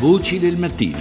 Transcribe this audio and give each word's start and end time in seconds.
Voci 0.00 0.40
del 0.40 0.56
mattino. 0.56 0.98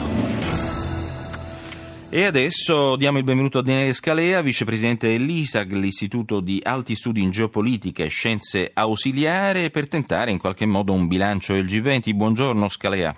E 2.09 2.25
adesso 2.25 2.95
diamo 2.95 3.17
il 3.17 3.23
benvenuto 3.23 3.57
a 3.57 3.63
Daniele 3.63 3.91
Scalea, 3.91 4.41
vicepresidente 4.41 5.07
dell'ISAG, 5.07 5.71
l'Istituto 5.73 6.39
di 6.39 6.61
Alti 6.63 6.95
Studi 6.95 7.21
in 7.21 7.31
Geopolitica 7.31 8.03
e 8.03 8.09
Scienze 8.09 8.69
Ausiliare, 8.71 9.71
per 9.71 9.87
tentare 9.87 10.29
in 10.29 10.37
qualche 10.37 10.67
modo 10.67 10.93
un 10.93 11.07
bilancio 11.07 11.53
del 11.53 11.65
G20. 11.65 12.13
Buongiorno 12.13 12.67
Scalea. 12.67 13.15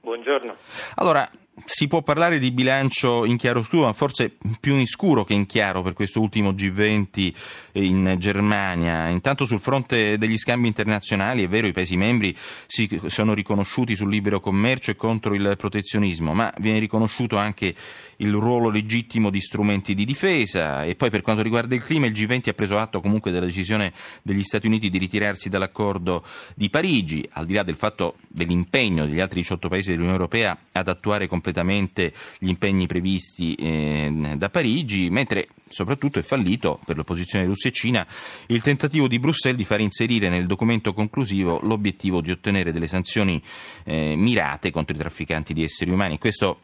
Buongiorno. 0.00 0.56
Allora, 0.94 1.30
si 1.64 1.86
può 1.86 2.02
parlare 2.02 2.38
di 2.38 2.50
bilancio 2.50 3.24
in 3.24 3.36
chiaroscuro, 3.36 3.86
ma 3.86 3.92
forse 3.92 4.36
più 4.60 4.76
in 4.76 4.86
scuro 4.86 5.24
che 5.24 5.34
in 5.34 5.46
chiaro 5.46 5.82
per 5.82 5.92
questo 5.92 6.20
ultimo 6.20 6.52
G20 6.52 7.32
in 7.72 8.16
Germania. 8.18 9.08
Intanto 9.08 9.44
sul 9.44 9.60
fronte 9.60 10.18
degli 10.18 10.38
scambi 10.38 10.66
internazionali, 10.66 11.44
è 11.44 11.48
vero, 11.48 11.66
i 11.66 11.72
Paesi 11.72 11.96
membri 11.96 12.34
si 12.66 13.00
sono 13.06 13.34
riconosciuti 13.34 13.94
sul 13.94 14.10
libero 14.10 14.40
commercio 14.40 14.90
e 14.90 14.96
contro 14.96 15.34
il 15.34 15.54
protezionismo, 15.56 16.32
ma 16.32 16.52
viene 16.58 16.78
riconosciuto 16.78 17.36
anche 17.36 17.74
il 18.16 18.32
ruolo 18.32 18.68
legittimo 18.70 19.30
di 19.30 19.40
strumenti 19.40 19.94
di 19.94 20.04
difesa 20.04 20.84
e 20.84 20.94
poi 20.94 21.10
per 21.10 21.22
quanto 21.22 21.42
riguarda 21.42 21.74
il 21.74 21.82
clima 21.82 22.06
il 22.06 22.12
G20 22.12 22.50
ha 22.50 22.52
preso 22.52 22.76
atto 22.76 23.00
comunque 23.00 23.30
della 23.30 23.46
decisione 23.46 23.92
degli 24.22 24.42
Stati 24.42 24.66
Uniti 24.66 24.90
di 24.90 24.98
ritirarsi 24.98 25.48
dall'accordo 25.48 26.24
di 26.54 26.68
Parigi, 26.68 27.26
al 27.32 27.46
di 27.46 27.54
là 27.54 27.62
del 27.62 27.76
fatto 27.76 28.16
dell'impegno 28.28 29.06
degli 29.06 29.20
altri 29.20 29.40
18 29.40 29.68
Paesi 29.68 29.90
dell'Unione 29.90 30.16
Europea 30.16 30.56
ad 30.72 30.88
attuare 30.88 31.26
completamente 31.26 31.49
completamente 31.50 32.12
gli 32.38 32.48
impegni 32.48 32.86
previsti 32.86 33.54
eh, 33.54 34.08
da 34.36 34.48
Parigi, 34.48 35.10
mentre 35.10 35.48
soprattutto 35.68 36.18
è 36.18 36.22
fallito 36.22 36.78
per 36.86 36.96
l'opposizione 36.96 37.44
Russia 37.44 37.70
e 37.70 37.72
Cina 37.72 38.06
il 38.46 38.62
tentativo 38.62 39.06
di 39.06 39.18
Bruxelles 39.18 39.58
di 39.58 39.64
far 39.64 39.80
inserire 39.80 40.28
nel 40.28 40.46
documento 40.46 40.92
conclusivo 40.92 41.60
l'obiettivo 41.62 42.20
di 42.20 42.30
ottenere 42.30 42.72
delle 42.72 42.86
sanzioni 42.86 43.42
eh, 43.84 44.14
mirate 44.16 44.70
contro 44.70 44.94
i 44.94 44.98
trafficanti 44.98 45.52
di 45.52 45.62
esseri 45.62 45.90
umani. 45.90 46.18
Questo 46.18 46.60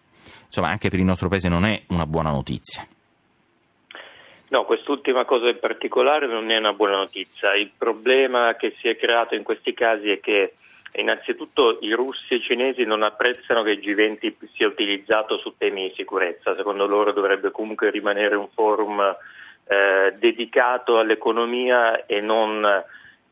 insomma, 0.47 0.69
anche 0.69 0.89
per 0.89 0.99
il 0.99 1.05
nostro 1.05 1.29
Paese 1.29 1.49
non 1.49 1.65
è 1.65 1.83
una 1.89 2.07
buona 2.07 2.31
notizia. 2.31 2.87
No, 4.49 4.65
quest'ultima 4.65 5.25
cosa 5.25 5.49
in 5.49 5.59
particolare 5.59 6.29
non 6.29 6.51
è 6.51 6.57
una 6.57 6.73
buona 6.73 6.99
notizia. 6.99 7.55
Il 7.55 7.73
problema 7.77 8.55
che 8.55 8.77
si 8.79 8.87
è 8.87 8.97
creato 8.97 9.35
in 9.35 9.43
questi 9.43 9.75
casi 9.75 10.09
è 10.09 10.21
che 10.21 10.53
Innanzitutto 10.99 11.79
i 11.81 11.93
russi 11.93 12.35
e 12.35 12.37
i 12.37 12.41
cinesi 12.43 12.85
non 12.85 13.03
apprezzano 13.03 13.63
che 13.63 13.73
il 13.73 13.81
G20 13.81 14.35
sia 14.55 14.67
utilizzato 14.67 15.37
su 15.39 15.55
temi 15.59 15.89
di 15.89 15.95
sicurezza, 15.95 16.57
secondo 16.57 16.87
loro 16.87 17.13
dovrebbe 17.13 17.51
comunque 17.51 17.91
rimanere 17.91 18.35
un 18.35 18.49
forum 18.49 19.01
eh, 19.69 20.15
dedicato 20.17 20.99
all'economia 20.99 22.07
e 22.07 22.21
non 22.21 22.65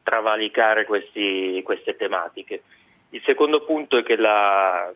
travalicare 0.02 0.84
questi, 0.84 1.62
queste 1.64 1.96
tematiche. 1.96 2.62
Il 3.10 3.22
secondo 3.24 3.64
punto 3.64 3.96
è 3.96 4.02
che 4.02 4.16
la 4.16 4.92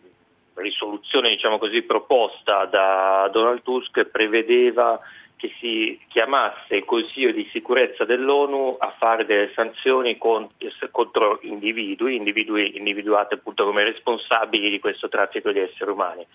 risoluzione 0.55 1.31
diciamo 1.31 1.59
così, 1.59 1.83
proposta 1.83 2.67
da 2.67 3.29
Donald 3.33 3.63
Tusk 3.63 4.05
prevedeva 4.05 5.01
che 5.39 5.53
si 5.61 5.99
chiamasse 6.09 6.75
il 6.75 6.85
Consiglio 6.85 7.31
di 7.31 7.49
sicurezza 7.53 8.05
dell'ONU 8.05 8.77
a 8.79 8.93
fare 8.99 9.25
delle 9.25 9.53
sanzioni 9.55 10.19
contro 10.19 11.39
individui, 11.43 12.17
individui 12.17 12.77
individuati 12.77 13.35
appunto 13.35 13.65
come 13.65 13.85
responsabili 13.85 14.69
di 14.69 14.81
questo 14.81 15.09
traffico 15.09 15.53
di 15.53 15.61
esseri 15.61 15.91
umani. 15.91 16.27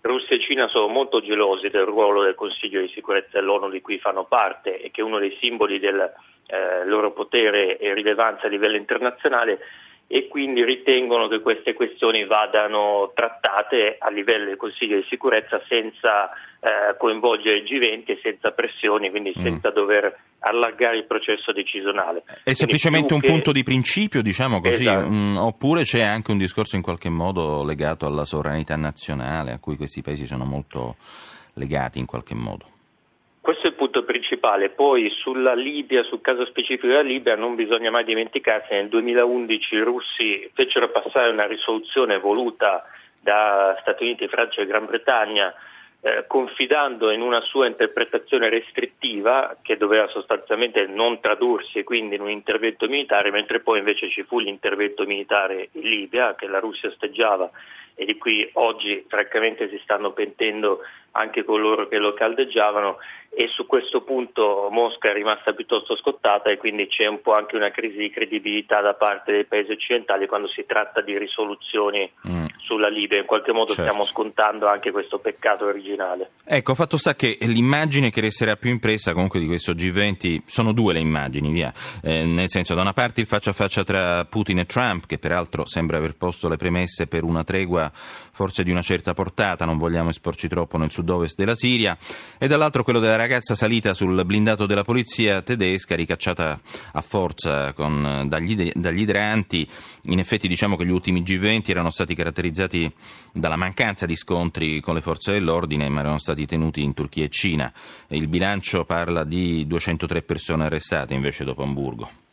Russia 0.00 0.36
e 0.36 0.40
Cina 0.40 0.68
sono 0.68 0.88
molto 0.88 1.20
gelosi 1.20 1.68
del 1.68 1.84
ruolo 1.84 2.22
del 2.22 2.34
Consiglio 2.34 2.80
di 2.80 2.88
sicurezza 2.88 3.38
dell'ONU 3.38 3.68
di 3.68 3.82
cui 3.82 3.98
fanno 3.98 4.24
parte 4.24 4.80
e 4.80 4.90
che 4.90 5.02
è 5.02 5.04
uno 5.04 5.18
dei 5.18 5.36
simboli 5.40 5.78
del 5.78 6.12
eh, 6.46 6.86
loro 6.86 7.12
potere 7.12 7.76
e 7.76 7.92
rilevanza 7.92 8.46
a 8.46 8.48
livello 8.48 8.76
internazionale 8.76 9.58
e 10.08 10.28
quindi 10.28 10.64
ritengono 10.64 11.26
che 11.26 11.40
queste 11.40 11.74
questioni 11.74 12.24
vadano 12.26 13.10
trattate 13.12 13.96
a 13.98 14.08
livello 14.08 14.44
del 14.44 14.56
Consiglio 14.56 14.96
di 14.96 15.06
sicurezza 15.08 15.60
senza 15.68 16.30
eh, 16.60 16.96
coinvolgere 16.96 17.58
il 17.58 17.64
G20 17.64 18.10
e 18.10 18.20
senza 18.22 18.52
pressioni, 18.52 19.10
quindi 19.10 19.34
mm. 19.36 19.42
senza 19.42 19.70
dover 19.70 20.16
allargare 20.40 20.98
il 20.98 21.06
processo 21.06 21.52
decisionale. 21.52 22.20
È 22.20 22.32
quindi 22.42 22.54
semplicemente 22.54 23.14
un 23.14 23.20
che... 23.20 23.28
punto 23.28 23.50
di 23.50 23.64
principio, 23.64 24.22
diciamo 24.22 24.60
così, 24.60 24.82
esatto. 24.82 25.10
mm, 25.10 25.36
oppure 25.38 25.82
c'è 25.82 26.02
anche 26.02 26.30
un 26.30 26.38
discorso 26.38 26.76
in 26.76 26.82
qualche 26.82 27.10
modo 27.10 27.64
legato 27.64 28.06
alla 28.06 28.24
sovranità 28.24 28.76
nazionale 28.76 29.52
a 29.52 29.58
cui 29.58 29.76
questi 29.76 30.02
paesi 30.02 30.24
sono 30.24 30.44
molto 30.44 30.94
legati 31.54 31.98
in 31.98 32.06
qualche 32.06 32.36
modo? 32.36 32.74
Questo 33.46 33.68
è 33.68 33.70
il 33.70 33.76
punto 33.76 34.02
principale. 34.02 34.70
Poi 34.70 35.08
sulla 35.08 35.54
Libia, 35.54 36.02
sul 36.02 36.20
caso 36.20 36.44
specifico 36.46 36.88
della 36.88 37.02
Libia, 37.02 37.36
non 37.36 37.54
bisogna 37.54 37.92
mai 37.92 38.02
dimenticarsi 38.02 38.70
che 38.70 38.74
nel 38.74 38.88
2011 38.88 39.74
i 39.76 39.82
russi 39.82 40.50
fecero 40.52 40.88
passare 40.88 41.30
una 41.30 41.46
risoluzione 41.46 42.18
voluta 42.18 42.84
da 43.20 43.78
Stati 43.82 44.02
Uniti, 44.02 44.26
Francia 44.26 44.62
e 44.62 44.66
Gran 44.66 44.86
Bretagna 44.86 45.54
eh, 46.00 46.24
confidando 46.26 47.12
in 47.12 47.20
una 47.20 47.40
sua 47.40 47.68
interpretazione 47.68 48.48
restrittiva 48.48 49.56
che 49.62 49.76
doveva 49.76 50.08
sostanzialmente 50.08 50.84
non 50.88 51.20
tradursi 51.20 51.84
quindi 51.84 52.16
in 52.16 52.22
un 52.22 52.30
intervento 52.30 52.88
militare, 52.88 53.30
mentre 53.30 53.60
poi 53.60 53.78
invece 53.78 54.10
ci 54.10 54.24
fu 54.24 54.40
l'intervento 54.40 55.04
militare 55.04 55.68
in 55.70 55.88
Libia 55.88 56.34
che 56.34 56.48
la 56.48 56.58
Russia 56.58 56.88
osteggiava 56.88 57.48
e 57.94 58.04
di 58.04 58.18
cui 58.18 58.48
oggi 58.54 59.04
francamente 59.08 59.70
si 59.70 59.80
stanno 59.82 60.12
pentendo 60.12 60.80
anche 61.12 61.44
coloro 61.44 61.88
che 61.88 61.96
lo 61.96 62.12
caldeggiavano 62.12 62.98
e 63.38 63.48
su 63.48 63.66
questo 63.66 64.00
punto 64.00 64.68
Mosca 64.70 65.10
è 65.10 65.12
rimasta 65.12 65.52
piuttosto 65.52 65.94
scottata 65.94 66.50
e 66.50 66.56
quindi 66.56 66.86
c'è 66.86 67.04
un 67.04 67.20
po' 67.20 67.34
anche 67.34 67.54
una 67.54 67.70
crisi 67.70 67.98
di 67.98 68.08
credibilità 68.08 68.80
da 68.80 68.94
parte 68.94 69.30
dei 69.30 69.44
paesi 69.44 69.72
occidentali 69.72 70.26
quando 70.26 70.48
si 70.48 70.64
tratta 70.66 71.02
di 71.02 71.18
risoluzioni 71.18 72.10
mm. 72.26 72.46
sulla 72.56 72.88
Libia. 72.88 73.18
In 73.18 73.26
qualche 73.26 73.52
modo 73.52 73.74
certo. 73.74 73.82
stiamo 73.82 74.04
scontando 74.04 74.68
anche 74.68 74.90
questo 74.90 75.18
peccato 75.18 75.66
originale. 75.66 76.30
Ecco, 76.46 76.74
fatto 76.74 76.96
sta 76.96 77.14
che 77.14 77.36
l'immagine 77.42 78.08
che 78.08 78.22
resterà 78.22 78.56
più 78.56 78.70
impressa 78.70 79.12
comunque 79.12 79.38
di 79.38 79.46
questo 79.46 79.72
G20 79.72 80.44
sono 80.46 80.72
due 80.72 80.94
le 80.94 81.00
immagini, 81.00 81.50
via. 81.50 81.70
Eh, 82.02 82.24
nel 82.24 82.48
senso, 82.48 82.72
da 82.72 82.80
una 82.80 82.94
parte 82.94 83.20
il 83.20 83.26
faccia 83.26 83.50
a 83.50 83.52
faccia 83.52 83.84
tra 83.84 84.24
Putin 84.24 84.60
e 84.60 84.64
Trump, 84.64 85.04
che 85.04 85.18
peraltro 85.18 85.66
sembra 85.66 85.98
aver 85.98 86.16
posto 86.16 86.48
le 86.48 86.56
premesse 86.56 87.06
per 87.06 87.22
una 87.22 87.44
tregua 87.44 87.92
forse 87.92 88.62
di 88.62 88.70
una 88.70 88.82
certa 88.82 89.14
portata, 89.14 89.64
non 89.64 89.78
vogliamo 89.78 90.10
esporci 90.10 90.46
troppo 90.46 90.76
nel 90.76 90.90
sud-ovest 90.90 91.36
della 91.36 91.54
Siria, 91.54 91.96
e 92.38 92.46
dall'altro 92.46 92.82
quello 92.82 92.98
della 92.98 93.16
ragazza 93.26 93.56
salita 93.56 93.92
sul 93.92 94.24
blindato 94.24 94.66
della 94.66 94.84
polizia 94.84 95.42
tedesca, 95.42 95.96
ricacciata 95.96 96.60
a 96.92 97.00
forza 97.00 97.72
con, 97.72 98.26
dagli, 98.28 98.70
dagli 98.72 99.00
idranti. 99.00 99.68
In 100.02 100.20
effetti 100.20 100.46
diciamo 100.46 100.76
che 100.76 100.86
gli 100.86 100.92
ultimi 100.92 101.22
G20 101.22 101.70
erano 101.70 101.90
stati 101.90 102.14
caratterizzati 102.14 102.88
dalla 103.32 103.56
mancanza 103.56 104.06
di 104.06 104.14
scontri 104.14 104.80
con 104.80 104.94
le 104.94 105.00
forze 105.00 105.32
dell'ordine, 105.32 105.88
ma 105.88 106.00
erano 106.00 106.18
stati 106.18 106.46
tenuti 106.46 106.82
in 106.82 106.94
Turchia 106.94 107.24
e 107.24 107.28
Cina. 107.28 107.72
Il 108.08 108.28
bilancio 108.28 108.84
parla 108.84 109.24
di 109.24 109.66
203 109.66 110.22
persone 110.22 110.66
arrestate 110.66 111.12
invece 111.12 111.42
dopo 111.42 111.64
Hamburgo. 111.64 112.25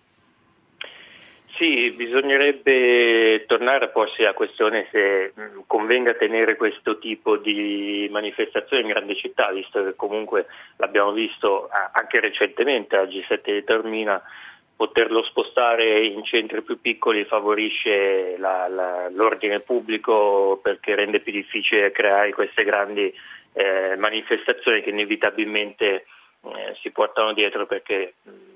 Sì, 1.63 1.91
bisognerebbe 1.91 3.45
tornare 3.47 3.85
a 3.85 3.87
porsi 3.87 4.21
la 4.21 4.33
questione 4.33 4.89
se 4.91 5.31
mm, 5.39 5.59
convenga 5.65 6.13
tenere 6.15 6.57
questo 6.57 6.99
tipo 6.99 7.37
di 7.37 8.05
manifestazioni 8.11 8.83
in 8.83 8.89
grandi 8.89 9.15
città, 9.15 9.49
visto 9.49 9.81
che 9.81 9.95
comunque 9.95 10.47
l'abbiamo 10.75 11.13
visto 11.13 11.69
anche 11.93 12.19
recentemente 12.19 12.97
al 12.97 13.07
G7 13.07 13.53
di 13.53 13.63
Termina, 13.63 14.21
poterlo 14.75 15.23
spostare 15.23 16.03
in 16.05 16.25
centri 16.25 16.61
più 16.63 16.81
piccoli 16.81 17.23
favorisce 17.23 18.35
la, 18.37 18.67
la, 18.67 19.07
l'ordine 19.09 19.61
pubblico 19.61 20.59
perché 20.61 20.95
rende 20.95 21.21
più 21.21 21.31
difficile 21.31 21.93
creare 21.93 22.33
queste 22.33 22.65
grandi 22.65 23.13
eh, 23.53 23.95
manifestazioni 23.95 24.81
che 24.81 24.89
inevitabilmente 24.89 25.93
eh, 26.41 26.75
si 26.81 26.91
portano 26.91 27.31
dietro 27.31 27.65
perché 27.65 28.15
mm, 28.27 28.53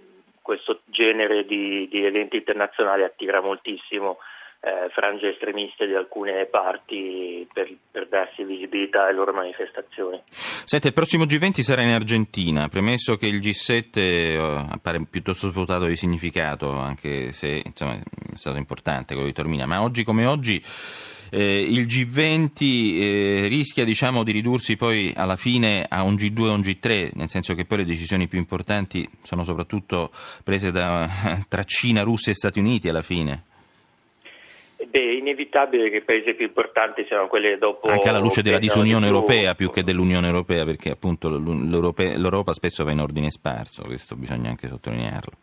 questo 0.47 0.80
genere 0.85 1.44
di, 1.46 1.90
di 1.91 2.06
eventi 2.06 2.38
internazionali 2.38 3.03
attira 3.03 3.41
moltissimo 3.41 4.18
eh, 4.62 4.90
frange 4.91 5.31
estremiste 5.31 5.85
di 5.85 5.94
alcune 5.94 6.46
parti 6.46 7.46
per, 7.52 7.69
per, 7.91 8.08
darsi 8.08 8.46
visibilità 8.46 9.03
alle 9.03 9.14
loro 9.14 9.34
manifestazioni. 9.34 10.22
Senti, 10.32 10.88
il 10.88 10.94
prossimo 10.94 11.26
G20 11.26 11.59
sarà 11.59 11.82
in 11.82 11.90
Argentina, 11.90 12.70
premesso 12.70 13.17
che 13.17 13.28
il 13.28 13.40
G7 13.40 13.90
eh, 13.99 14.66
appare 14.72 15.05
piuttosto 15.09 15.49
svuotato 15.49 15.85
di 15.85 15.97
significato, 15.97 16.72
anche 16.72 17.34
se 17.34 17.61
insomma, 17.66 17.96
è 17.96 18.35
stato 18.35 18.55
importante 18.55 19.16
quello 19.16 19.28
di 19.28 19.35
Tormina, 19.35 19.66
ma 19.66 19.82
oggi 19.82 20.05
come 20.05 20.26
oggi 20.26 20.64
eh, 21.29 21.59
il 21.59 21.85
G20 21.85 22.52
eh, 22.59 23.47
rischia 23.47 23.84
diciamo, 23.84 24.24
di 24.24 24.32
ridursi 24.32 24.76
poi 24.76 25.14
alla 25.16 25.35
fine 25.35 25.85
a 25.88 26.03
un 26.03 26.16
G2 26.16 26.41
o 26.41 26.53
un 26.53 26.62
G3, 26.62 27.12
nel 27.14 27.29
senso 27.29 27.53
che 27.53 27.66
poi 27.66 27.79
le 27.79 27.85
decisioni 27.85 28.28
più 28.28 28.38
importanti 28.38 29.08
sono 29.24 29.44
soprattutto 29.44 30.12
prese 30.44 30.72
da, 30.72 31.46
tra 31.47 31.64
Cina, 31.64 32.03
Russia 32.03 32.32
e 32.32 32.35
Stati 32.35 32.59
Uniti 32.59 32.90
alla 32.90 33.02
fine. 33.02 33.44
Beh, 34.78 35.00
è 35.00 35.18
inevitabile 35.18 35.90
che 35.90 35.97
i 35.97 36.03
paesi 36.03 36.34
più 36.35 36.46
importanti 36.46 37.03
siano 37.08 37.28
quelli 37.28 37.58
dopo. 37.58 37.88
Anche 37.88 38.09
alla 38.09 38.20
luce 38.20 38.41
della 38.41 38.59
disunione 38.59 39.08
europea 39.08 39.56
più 39.56 39.72
che 39.72 39.84
dell'Unione 39.84 40.28
europea, 40.28 40.64
perché 40.64 40.91
appunto 40.91 41.30
l'Europa 41.30 42.53
spesso 42.53 42.84
va 42.84 42.91
in 42.91 43.00
ordine 43.00 43.32
sparso, 43.32 43.84
questo 43.84 44.16
bisogna 44.16 44.50
anche 44.50 44.68
sottolinearlo. 44.68 45.34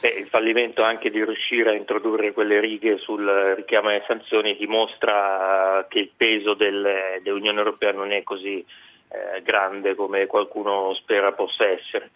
Beh, 0.00 0.10
il 0.10 0.28
fallimento 0.28 0.84
anche 0.84 1.10
di 1.10 1.24
riuscire 1.24 1.70
a 1.70 1.74
introdurre 1.74 2.32
quelle 2.32 2.60
righe 2.60 2.98
sul 2.98 3.26
richiamo 3.56 3.88
alle 3.88 4.04
sanzioni 4.06 4.56
dimostra 4.56 5.86
che 5.88 5.98
il 5.98 6.10
peso 6.16 6.54
del, 6.54 7.20
dell'Unione 7.20 7.58
Europea 7.58 7.90
non 7.90 8.12
è 8.12 8.22
così 8.22 8.64
eh, 9.08 9.42
grande 9.42 9.96
come 9.96 10.26
qualcuno 10.26 10.94
spera 10.94 11.32
possa 11.32 11.66
essere. 11.66 12.10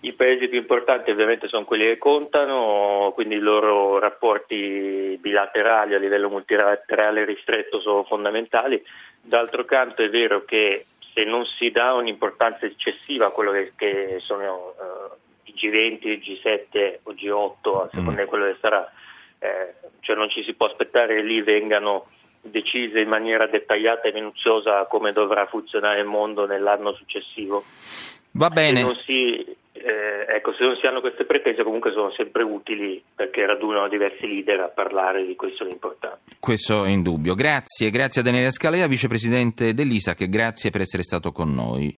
I 0.00 0.12
paesi 0.12 0.48
più 0.48 0.58
importanti 0.58 1.10
ovviamente 1.10 1.48
sono 1.48 1.64
quelli 1.64 1.86
che 1.86 1.96
contano, 1.96 3.12
quindi 3.14 3.36
i 3.36 3.40
loro 3.40 3.98
rapporti 3.98 5.16
bilaterali 5.18 5.94
a 5.94 5.98
livello 5.98 6.28
multilaterale 6.28 7.24
ristretto 7.24 7.80
sono 7.80 8.04
fondamentali. 8.04 8.84
D'altro 9.22 9.64
canto 9.64 10.02
è 10.02 10.10
vero 10.10 10.44
che 10.44 10.84
se 11.14 11.24
non 11.24 11.46
si 11.46 11.70
dà 11.70 11.94
un'importanza 11.94 12.66
eccessiva 12.66 13.28
a 13.28 13.30
quello 13.30 13.52
che, 13.52 13.72
che 13.74 14.18
sono 14.20 14.42
i 14.42 14.46
G20, 15.56 16.08
il 16.08 16.22
G7 16.22 16.98
o 17.02 17.12
G8, 17.12 17.82
a 17.82 17.88
seconda 17.90 18.12
mm. 18.12 18.24
di 18.24 18.28
quello 18.28 18.44
che 18.46 18.56
sarà, 18.60 18.92
eh, 19.38 19.74
cioè 20.00 20.16
non 20.16 20.30
ci 20.30 20.44
si 20.44 20.54
può 20.54 20.66
aspettare 20.66 21.16
che 21.16 21.22
lì 21.22 21.42
vengano 21.42 22.06
decise 22.42 23.00
in 23.00 23.08
maniera 23.08 23.46
dettagliata 23.46 24.08
e 24.08 24.12
minuziosa 24.12 24.86
come 24.86 25.12
dovrà 25.12 25.46
funzionare 25.46 26.00
il 26.00 26.06
mondo 26.06 26.46
nell'anno 26.46 26.94
successivo. 26.94 27.64
Va 28.32 28.50
bene. 28.50 28.80
Se 28.80 28.84
non 28.84 28.96
si, 29.04 29.56
eh, 29.72 30.26
ecco, 30.28 30.52
se 30.52 30.64
non 30.64 30.76
si 30.76 30.86
hanno 30.86 31.00
queste 31.00 31.24
pretese 31.24 31.62
comunque 31.62 31.92
sono 31.92 32.10
sempre 32.12 32.42
utili 32.42 33.02
perché 33.14 33.46
radunano 33.46 33.88
diversi 33.88 34.26
leader 34.26 34.60
a 34.60 34.68
parlare 34.68 35.24
di 35.24 35.34
questioni 35.36 35.72
importanti. 35.72 36.36
Questo 36.38 36.84
è 36.84 36.88
indubbio. 36.88 37.34
Grazie, 37.34 37.90
grazie 37.90 38.20
a 38.20 38.24
Daniele 38.24 38.50
Scalea, 38.50 38.86
vicepresidente 38.86 39.74
dell'ISAC, 39.74 40.28
grazie 40.28 40.70
per 40.70 40.82
essere 40.82 41.02
stato 41.02 41.32
con 41.32 41.54
noi. 41.54 41.94